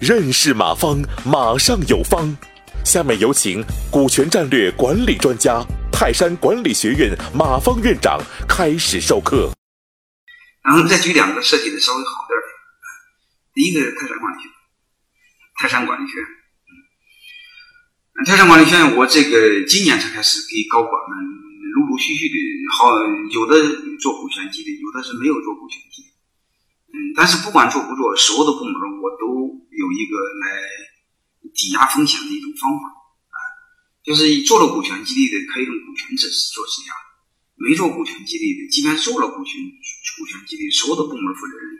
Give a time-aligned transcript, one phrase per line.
[0.00, 2.36] 认识马方，马上有方。
[2.84, 9.52] 下面有请股权战略管理专家、泰山管理学院马方院长开始授课。
[10.64, 12.42] 然后再举两个设计的稍微好点的，
[13.54, 14.56] 第一个是泰山管理学院，
[15.60, 16.26] 泰山管理学院，
[18.26, 21.41] 泰山管理学院，我这个今年才开始给高管们
[21.92, 22.36] 陆陆续续的，
[22.72, 22.88] 好
[23.28, 23.52] 有的
[24.00, 26.08] 做股权激励，有的是没有做股权激励。
[26.88, 29.28] 嗯，但是不管做不做，所有的部门我都
[29.68, 30.48] 有一个来
[31.52, 32.88] 抵押风险的一种方法
[33.28, 33.36] 啊，
[34.00, 36.96] 就是做了股权激励的可以用股权制做质押，
[37.60, 39.60] 没做股权激励的，即便做了股权
[40.16, 41.76] 股权激励，所有的部门负责人，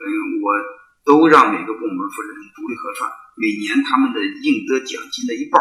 [0.00, 0.56] 嗯，我
[1.04, 5.60] 都让每个部门负责人独立核算，每年他们的应得奖金的一半，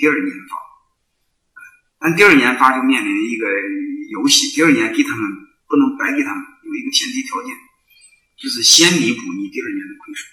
[0.00, 0.56] 第二年发，
[2.00, 3.46] 但第二年发就面临一个
[4.10, 5.30] 游戏，第二年给他们
[5.68, 7.54] 不能白给他们，有一个前提条件。
[8.40, 10.24] 就是先弥补你第二年的亏损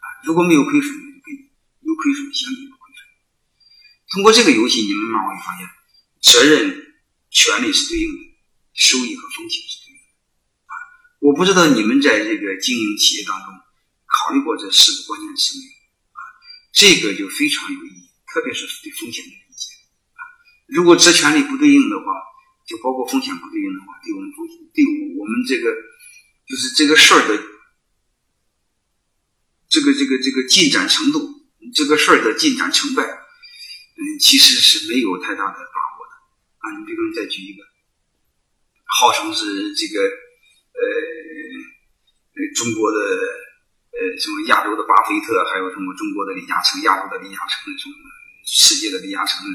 [0.00, 1.52] 啊，如果没有亏损，那就给你
[1.84, 3.04] 有亏损先弥补亏损。
[4.08, 5.68] 通过这个游戏，你们慢慢会发现，
[6.24, 6.96] 责任、
[7.28, 8.20] 权利是对应的，
[8.72, 10.08] 收益和风险是对应的
[10.72, 10.74] 啊。
[11.20, 13.52] 我不知道你们在这个经营企业当中
[14.08, 15.72] 考虑过这四个关键词没有
[16.16, 16.20] 啊？
[16.72, 19.36] 这个就非常有意义，特别是对风险的。
[20.72, 22.04] 如果责权利不对应的话，
[22.66, 24.84] 就包括风险不对应的话，对我们风险，对
[25.18, 25.74] 我们这个。
[26.50, 27.38] 就是这个事儿的，
[29.68, 36.12] 这个这个这个进展程度，这个事儿的进展成败，嗯，其实是没有太大的把握的
[36.58, 36.74] 啊。
[36.76, 37.62] 你比如再举一个，
[38.98, 40.82] 号称是这个呃
[42.56, 47.94] 中国的呃什么亚洲的巴菲特，还有什么中国的李嘉诚，亚洲的李嘉诚，什么
[48.44, 49.46] 世界的李嘉诚，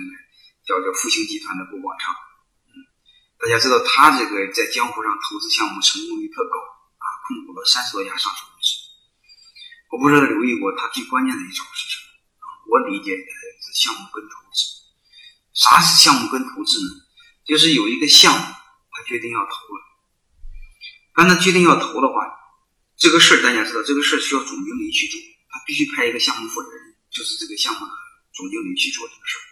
[0.66, 2.14] 叫叫复兴集团的郭广昌，
[3.38, 6.58] 大家知道他这个在江湖上投资项目成功率特高
[6.98, 7.06] 啊。
[7.26, 8.82] 控股了三十多家上市公司，
[9.94, 12.06] 我不知道留意过他最关键的一招是什么
[12.42, 12.46] 啊？
[12.66, 13.24] 我理解的
[13.62, 14.74] 是项目跟投资。
[15.54, 17.06] 啥是项目跟投资呢？
[17.46, 18.46] 就是有一个项目，
[18.92, 19.82] 他决定要投了。
[21.14, 22.26] 当他决定要投的话，
[22.98, 27.92] 这个事儿大家知道，这个事儿需要总经理去做，他必须派一个项目负责人，就是这个项目的
[28.34, 29.44] 总经理去做这个事儿。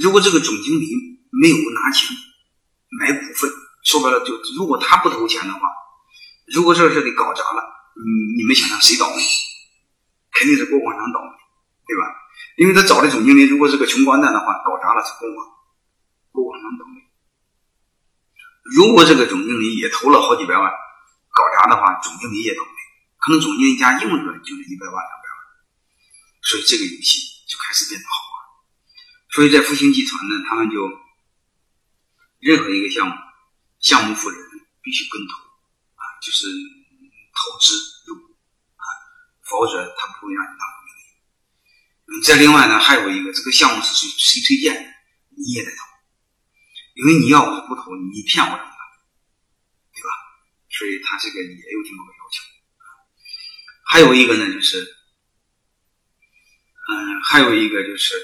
[0.00, 0.86] 如果这个总经理
[1.30, 2.16] 没有拿钱
[3.00, 3.50] 买股份，
[3.84, 5.60] 说白了就如果他不投钱的话。
[6.48, 7.60] 如果这事给搞砸了，
[7.92, 9.20] 你你们想想谁倒霉？
[10.32, 11.36] 肯定是郭广昌倒霉，
[11.84, 12.08] 对吧？
[12.56, 15.46] 因为他找的总经理如果是个穷光蛋的话，搞砸了是郭广
[16.32, 17.04] 郭广昌倒霉。
[18.72, 22.72] 如果这个总经理也投了好几百万，搞砸的话，总经理也倒霉，
[23.18, 25.38] 可能总经理家用着就是一百万两百万，
[26.48, 28.37] 所以这个游戏就开始变得好玩。
[29.30, 30.88] 所以在复兴集团呢，他们就
[32.38, 33.14] 任何一个项目，
[33.78, 34.48] 项目负责人
[34.82, 35.34] 必须跟投
[35.94, 36.02] 啊。
[36.22, 37.74] 就是投资
[38.06, 38.36] 入股
[38.76, 38.84] 啊，
[39.44, 41.08] 否则他不会让你当总经理。
[42.08, 44.90] 嗯，再另外呢，还有一个，这个项目是谁谁推荐的，
[45.36, 45.82] 你也得投，
[46.94, 48.78] 因为你要我不投，你骗我怎么办？
[49.94, 50.08] 对吧？
[50.70, 52.44] 所以他这个也有这么个要求。
[53.90, 54.82] 还有一个呢，就是，
[56.88, 58.14] 嗯，还有一个就是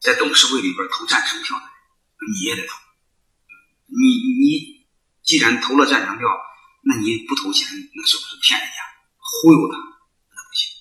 [0.00, 1.72] 在董事会里边投赞成票的人，
[2.32, 2.76] 你也得投。
[3.86, 3.96] 你
[4.40, 4.86] 你
[5.22, 6.26] 既然投了赞成票。
[6.80, 8.80] 那你不投钱，那是不是骗人家、
[9.18, 9.76] 忽悠他？
[9.76, 10.72] 那不行，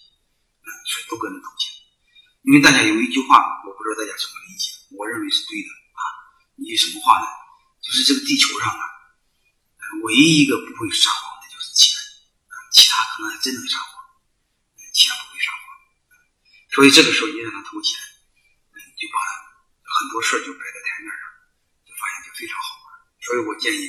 [0.88, 1.74] 所以都跟着投钱。
[2.48, 6.02] 因为大家有一句话，我不知道大家怎么理解，我认为是对的啊。
[6.56, 7.28] 一句什么话呢？
[7.84, 8.84] 就是这个地球上啊，
[10.06, 11.92] 唯一一个不会撒谎的就是钱，
[12.72, 14.00] 其他可能还真能撒谎，
[14.94, 15.68] 钱不会撒谎。
[16.72, 18.00] 所以这个时候你让他投钱，
[18.98, 19.18] 就把
[19.86, 21.24] 很多事儿就摆在台面上，
[21.86, 22.86] 就发现就非常好玩。
[23.22, 23.86] 所以我建议。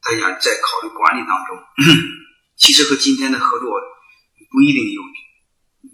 [0.00, 1.58] 大家在考虑管理当中，
[2.56, 3.68] 其实和今天的合作
[4.48, 5.02] 不一定有，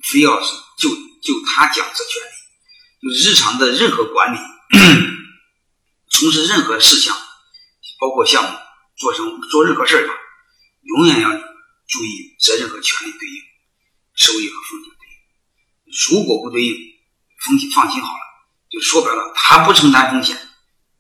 [0.05, 4.39] 非要是就就他讲这权利，就日常的任何管理，
[6.13, 7.17] 从事任何事项，
[7.99, 8.57] 包括项目
[8.95, 10.07] 做成做任何事儿，
[10.83, 11.31] 永远要
[11.89, 13.43] 注意责任和权利对应，
[14.15, 16.21] 收益和风险对应。
[16.21, 16.77] 如果不对应，
[17.41, 18.21] 风险放心好了，
[18.75, 20.37] 就说白了，他不承担风险，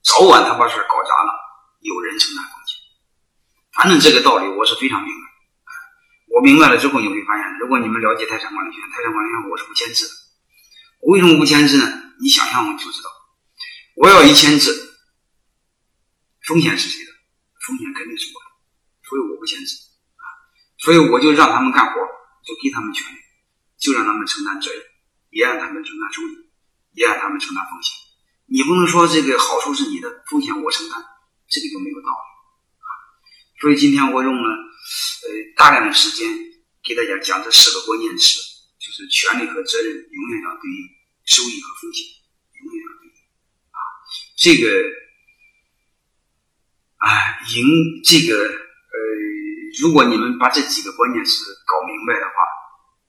[0.05, 1.32] 早晚他把事搞砸了，
[1.81, 2.79] 有人承担风险。
[3.75, 5.23] 反正这个道理我是非常明白，
[6.31, 10.15] 我明白了之后你会发现，如果你们了解泰山管理学院，泰山管理学院我是不签字的。
[11.00, 11.85] 我为什么不签字呢？
[12.23, 13.11] 你想象我就知道。
[13.97, 14.94] 我要一签字，
[16.47, 17.11] 风险是谁的？
[17.67, 18.47] 风险肯定是我的，
[19.09, 19.75] 所以我不签字
[20.15, 20.25] 啊。
[20.79, 22.00] 所以我就让他们干活，
[22.47, 23.19] 就给他们权利，
[23.79, 24.81] 就让他们承担责任，
[25.31, 26.44] 也让他们承担收益，
[26.94, 27.93] 也让他们承担风险。
[28.46, 31.05] 你不能说这个好处是你的，风险我承担，
[31.49, 32.26] 这个就没有道理
[32.81, 32.88] 啊。
[33.61, 36.29] 所以今天我用了呃，大量的时间
[36.82, 38.38] 给大家讲这四个关键词，
[38.79, 40.79] 就是权利和责任永远要对应，
[41.25, 42.05] 收益和风险
[42.62, 43.17] 永远要对应
[43.73, 43.79] 啊。
[44.37, 44.69] 这个
[46.99, 47.08] 啊，
[47.56, 47.64] 赢
[48.05, 48.99] 这个呃，
[49.81, 52.35] 如果你们把这几个关键词搞明白的话，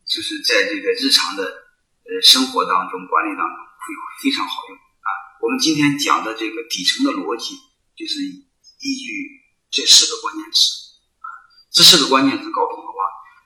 [0.07, 5.09] 就是在这个日常的呃生活当中、管理当中会非常好用啊。
[5.41, 7.55] 我们今天讲的这个底层的逻辑，
[7.93, 9.09] 就是依据
[9.69, 11.27] 这四个关键词啊。
[11.71, 12.97] 这四个关键词搞懂的话，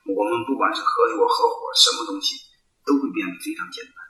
[0.08, 2.38] 我们不管是合作、合伙，什么东西
[2.86, 3.94] 都会变得非常简单。